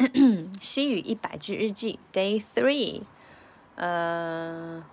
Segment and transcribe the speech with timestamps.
[0.60, 3.02] 西语一百句日记，Day Three。
[3.76, 4.84] 呃，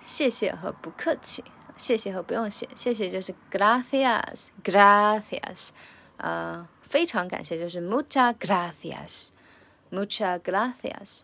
[0.00, 1.42] 谢谢和不客气，
[1.76, 5.70] 谢谢和不用谢，谢谢就是 gracias，gracias。
[6.18, 11.22] 呃，非常感谢就是 Mucha Gracias，Mucha gracias。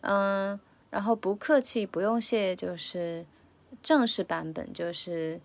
[0.00, 0.58] 嗯，
[0.90, 3.26] 然后不客气不用谢就是
[3.82, 5.40] 正式版本就是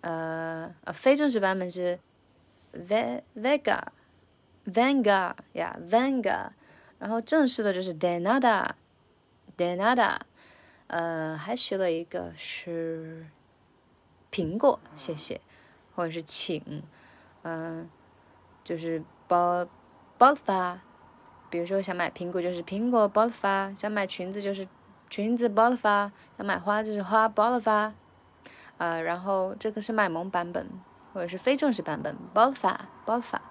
[0.00, 1.98] 呃呃非正式版本是
[2.72, 3.80] V vega
[4.66, 6.50] venga 呀 venga，
[6.98, 8.70] 然后正式的就是 de nada
[9.56, 10.18] de nada，
[10.86, 13.26] 呃还学了一个是
[14.30, 15.40] 苹果谢谢。
[15.94, 16.82] 或者是请
[17.42, 17.86] 嗯
[18.64, 19.68] 就是包
[20.16, 20.80] 包发。
[21.50, 24.66] 比如说想买苹果就是苹果包了发，想买裙子就是
[25.10, 27.92] 裙子 bolfa，，想买花就是花包了发，
[28.78, 30.66] 啊，然后这个是卖萌版本
[31.12, 33.42] 或者是非正式版本包了发包了发，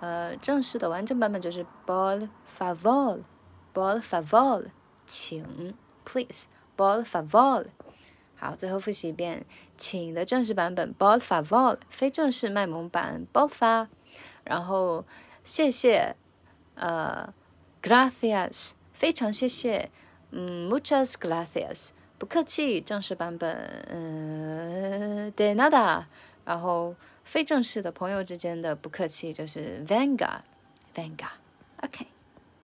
[0.00, 2.28] 呃，正式的完整版本就是 bol
[2.58, 3.22] favor
[3.72, 4.66] bol favor，
[5.06, 7.66] 请 please bol favor，
[8.36, 9.44] 好，最后复习一遍，
[9.76, 13.88] 请的正式版本 bol favor，非正式卖萌版 “bol fa”，，
[14.44, 15.04] 然后
[15.44, 16.16] 谢谢，
[16.74, 17.32] 呃。
[17.82, 19.90] Gracias，非常谢谢。
[20.32, 22.78] 嗯，Muchas gracias，不客气。
[22.78, 23.50] 正式版本，
[23.88, 26.04] 呃，De nada。
[26.44, 31.28] 然后非正式的朋友之间的不客气就是 Venga，Venga。
[31.82, 32.19] OK。